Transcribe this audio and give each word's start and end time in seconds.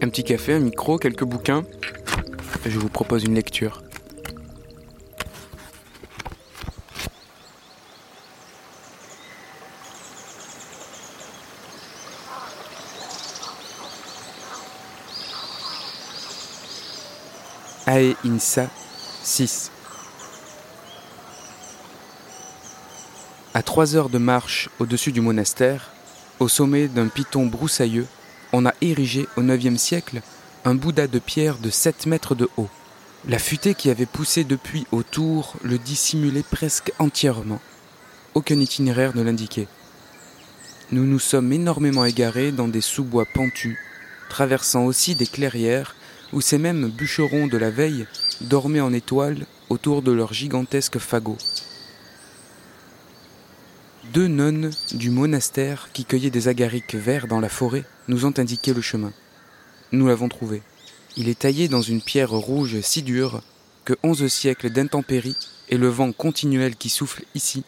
Un 0.00 0.10
petit 0.10 0.22
café, 0.22 0.52
un 0.52 0.60
micro, 0.60 0.96
quelques 0.96 1.24
bouquins. 1.24 1.64
Je 2.64 2.78
vous 2.78 2.88
propose 2.88 3.24
une 3.24 3.34
lecture. 3.34 3.82
Ae 17.88 18.14
Insa 18.24 18.68
6 19.24 19.72
À 23.52 23.62
trois 23.62 23.96
heures 23.96 24.10
de 24.10 24.18
marche 24.18 24.68
au-dessus 24.78 25.10
du 25.10 25.20
monastère, 25.20 25.90
au 26.38 26.46
sommet 26.46 26.86
d'un 26.86 27.08
piton 27.08 27.46
broussailleux, 27.46 28.06
on 28.52 28.66
a 28.66 28.74
érigé 28.80 29.26
au 29.36 29.42
IXe 29.42 29.80
siècle 29.80 30.22
un 30.64 30.74
Bouddha 30.74 31.06
de 31.06 31.18
pierre 31.18 31.58
de 31.58 31.70
7 31.70 32.06
mètres 32.06 32.34
de 32.34 32.48
haut. 32.56 32.68
La 33.26 33.38
futaie 33.38 33.74
qui 33.74 33.90
avait 33.90 34.06
poussé 34.06 34.44
depuis 34.44 34.86
autour 34.92 35.54
le 35.62 35.78
dissimulait 35.78 36.42
presque 36.42 36.92
entièrement. 36.98 37.60
Aucun 38.34 38.58
itinéraire 38.60 39.16
ne 39.16 39.22
l'indiquait. 39.22 39.68
Nous 40.90 41.04
nous 41.04 41.18
sommes 41.18 41.52
énormément 41.52 42.04
égarés 42.04 42.52
dans 42.52 42.68
des 42.68 42.80
sous-bois 42.80 43.26
pentus, 43.34 43.76
traversant 44.30 44.84
aussi 44.84 45.14
des 45.14 45.26
clairières 45.26 45.94
où 46.32 46.40
ces 46.40 46.58
mêmes 46.58 46.88
bûcherons 46.88 47.46
de 47.46 47.56
la 47.56 47.70
veille 47.70 48.06
dormaient 48.40 48.80
en 48.80 48.92
étoiles 48.92 49.46
autour 49.68 50.02
de 50.02 50.12
leurs 50.12 50.32
gigantesques 50.32 50.98
fagots. 50.98 51.38
Deux 54.12 54.26
nonnes 54.26 54.70
du 54.94 55.10
monastère 55.10 55.90
qui 55.92 56.04
cueillaient 56.04 56.30
des 56.30 56.48
agarics 56.48 56.94
verts 56.94 57.26
dans 57.26 57.40
la 57.40 57.48
forêt 57.48 57.84
nous 58.08 58.24
ont 58.24 58.32
indiqué 58.38 58.72
le 58.72 58.80
chemin. 58.80 59.12
Nous 59.92 60.06
l'avons 60.06 60.28
trouvé. 60.28 60.62
Il 61.16 61.28
est 61.28 61.40
taillé 61.40 61.68
dans 61.68 61.82
une 61.82 62.00
pierre 62.00 62.30
rouge 62.30 62.80
si 62.80 63.02
dure 63.02 63.42
que 63.84 63.94
onze 64.02 64.26
siècles 64.28 64.70
d'intempéries 64.70 65.36
et 65.68 65.76
le 65.76 65.88
vent 65.88 66.12
continuel 66.12 66.76
qui 66.76 66.88
souffle 66.88 67.24
ici 67.34 67.64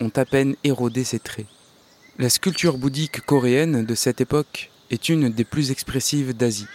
ont 0.00 0.10
à 0.16 0.24
peine 0.24 0.56
érodé 0.64 1.04
ses 1.04 1.20
traits. 1.20 1.46
La 2.18 2.28
sculpture 2.28 2.76
bouddhique 2.76 3.20
coréenne 3.20 3.84
de 3.84 3.94
cette 3.94 4.20
époque 4.20 4.70
est 4.90 5.08
une 5.08 5.28
des 5.28 5.44
plus 5.44 5.70
expressives 5.70 6.36
d'Asie 6.36 6.66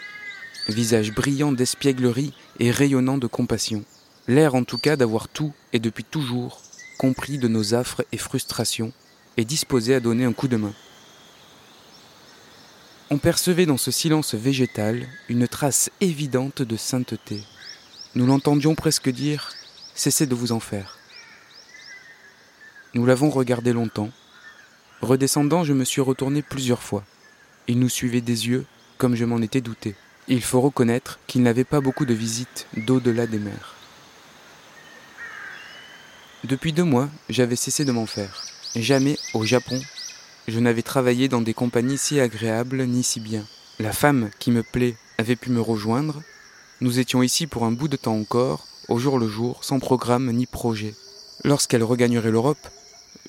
visage 0.69 1.13
brillant 1.13 1.51
d'espièglerie 1.51 2.33
et 2.59 2.71
rayonnant 2.71 3.17
de 3.17 3.27
compassion. 3.27 3.83
L'air 4.27 4.55
en 4.55 4.63
tout 4.63 4.77
cas 4.77 4.95
d'avoir 4.95 5.27
tout 5.27 5.53
et 5.73 5.79
depuis 5.79 6.03
toujours 6.03 6.61
compris 6.97 7.37
de 7.37 7.47
nos 7.47 7.73
affres 7.73 8.03
et 8.11 8.17
frustrations 8.17 8.93
et 9.39 9.45
disposé 9.45 9.95
à 9.95 10.01
donner 10.01 10.25
un 10.25 10.33
coup 10.33 10.49
de 10.49 10.57
main. 10.57 10.73
On 13.09 13.17
percevait 13.17 13.65
dans 13.65 13.77
ce 13.77 13.89
silence 13.89 14.35
végétal 14.35 15.07
une 15.29 15.47
trace 15.47 15.89
évidente 16.01 16.61
de 16.61 16.75
sainteté. 16.75 17.41
Nous 18.15 18.25
l'entendions 18.25 18.75
presque 18.75 19.09
dire 19.09 19.53
Cessez 19.95 20.25
de 20.25 20.35
vous 20.35 20.51
en 20.51 20.59
faire. 20.59 20.97
Nous 22.93 23.05
l'avons 23.05 23.29
regardé 23.29 23.71
longtemps. 23.71 24.09
Redescendant, 25.01 25.63
je 25.63 25.71
me 25.71 25.85
suis 25.85 26.01
retourné 26.01 26.41
plusieurs 26.41 26.83
fois. 26.83 27.05
Il 27.69 27.79
nous 27.79 27.87
suivait 27.87 28.19
des 28.19 28.49
yeux, 28.49 28.65
comme 28.97 29.15
je 29.15 29.23
m'en 29.23 29.41
étais 29.41 29.61
douté. 29.61 29.95
Il 30.27 30.41
faut 30.41 30.59
reconnaître 30.59 31.17
qu'il 31.27 31.43
n'avait 31.43 31.63
pas 31.63 31.79
beaucoup 31.79 32.05
de 32.05 32.13
visites 32.13 32.67
d'au-delà 32.75 33.25
des 33.25 33.39
mers. 33.39 33.75
Depuis 36.43 36.73
deux 36.73 36.83
mois, 36.83 37.07
j'avais 37.29 37.55
cessé 37.55 37.85
de 37.85 37.93
m'en 37.93 38.05
faire. 38.05 38.43
Jamais, 38.75 39.17
au 39.33 39.45
Japon, 39.45 39.81
je 40.47 40.59
n'avais 40.59 40.83
travaillé 40.83 41.27
dans 41.27 41.41
des 41.41 41.55
compagnies 41.55 41.97
si 41.97 42.19
agréables 42.19 42.83
ni 42.85 43.03
si 43.03 43.19
bien. 43.19 43.45
La 43.79 43.91
femme 43.91 44.29
qui 44.37 44.51
me 44.51 44.61
plaît 44.61 44.95
avait 45.17 45.35
pu 45.35 45.49
me 45.49 45.61
rejoindre. 45.61 46.21
Nous 46.79 46.99
étions 46.99 47.23
ici 47.23 47.47
pour 47.47 47.65
un 47.65 47.71
bout 47.71 47.87
de 47.87 47.97
temps 47.97 48.15
encore, 48.15 48.67
au 48.87 48.99
jour 48.99 49.17
le 49.17 49.27
jour, 49.27 49.63
sans 49.63 49.79
programme 49.79 50.31
ni 50.31 50.45
projet. 50.45 50.93
Lorsqu'elle 51.43 51.83
regagnerait 51.83 52.29
l'Europe, 52.29 52.67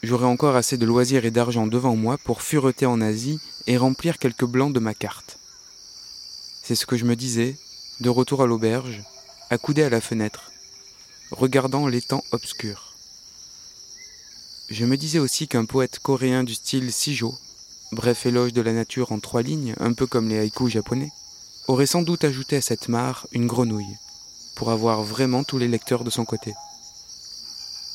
j'aurais 0.02 0.26
encore 0.26 0.56
assez 0.56 0.76
de 0.76 0.84
loisirs 0.84 1.24
et 1.24 1.30
d'argent 1.30 1.66
devant 1.66 1.96
moi 1.96 2.18
pour 2.18 2.42
fureter 2.42 2.84
en 2.84 3.00
Asie 3.00 3.40
et 3.66 3.78
remplir 3.78 4.18
quelques 4.18 4.44
blancs 4.44 4.74
de 4.74 4.80
ma 4.80 4.92
carte. 4.92 5.38
C'est 6.62 6.74
ce 6.74 6.86
que 6.86 6.96
je 6.96 7.06
me 7.06 7.16
disais, 7.16 7.56
de 8.00 8.10
retour 8.10 8.42
à 8.42 8.46
l'auberge, 8.46 9.02
accoudé 9.48 9.82
à 9.82 9.90
la 9.90 10.02
fenêtre, 10.02 10.52
regardant 11.30 11.86
l'étang 11.86 12.22
obscur. 12.30 12.89
Je 14.70 14.84
me 14.84 14.96
disais 14.96 15.18
aussi 15.18 15.48
qu'un 15.48 15.64
poète 15.64 15.98
coréen 15.98 16.44
du 16.44 16.54
style 16.54 16.92
Sijo, 16.92 17.34
bref 17.90 18.24
éloge 18.24 18.52
de 18.52 18.62
la 18.62 18.72
nature 18.72 19.10
en 19.10 19.18
trois 19.18 19.42
lignes, 19.42 19.74
un 19.80 19.92
peu 19.92 20.06
comme 20.06 20.28
les 20.28 20.38
haïkus 20.38 20.70
japonais, 20.70 21.10
aurait 21.66 21.86
sans 21.86 22.02
doute 22.02 22.22
ajouté 22.22 22.56
à 22.56 22.60
cette 22.60 22.88
mare 22.88 23.26
une 23.32 23.48
grenouille, 23.48 23.96
pour 24.54 24.70
avoir 24.70 25.02
vraiment 25.02 25.42
tous 25.42 25.58
les 25.58 25.66
lecteurs 25.66 26.04
de 26.04 26.10
son 26.10 26.24
côté. 26.24 26.54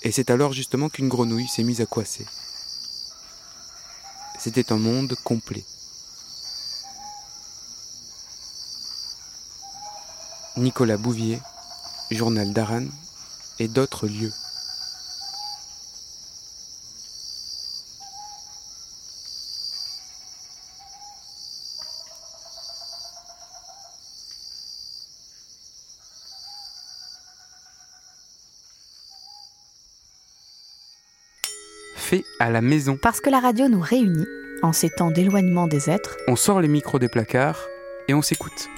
Et 0.03 0.11
c'est 0.11 0.29
alors 0.29 0.51
justement 0.51 0.89
qu'une 0.89 1.07
grenouille 1.07 1.47
s'est 1.47 1.63
mise 1.63 1.79
à 1.79 1.85
coasser. 1.85 2.25
C'était 4.37 4.73
un 4.73 4.77
monde 4.77 5.15
complet. 5.23 5.63
Nicolas 10.57 10.97
Bouvier, 10.97 11.39
Journal 12.11 12.51
d'Aran 12.51 12.83
et 13.59 13.69
d'autres 13.69 14.07
lieux. 14.07 14.33
Fait 32.07 32.23
à 32.38 32.51
la 32.51 32.61
maison. 32.61 32.99
Parce 33.01 33.19
que 33.19 33.31
la 33.31 33.39
radio 33.39 33.67
nous 33.67 33.79
réunit, 33.79 34.27
en 34.61 34.73
ces 34.73 34.91
temps 34.91 35.09
d'éloignement 35.09 35.66
des 35.66 35.89
êtres, 35.89 36.17
On 36.27 36.35
sort 36.35 36.61
les 36.61 36.67
micros 36.67 36.99
des 36.99 37.07
placards 37.09 37.67
et 38.07 38.13
on 38.13 38.21
s'écoute. 38.21 38.69